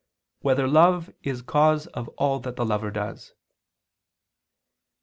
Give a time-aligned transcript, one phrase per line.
[0.39, 3.35] 6] Whether Love Is Cause of All That the Lover Does?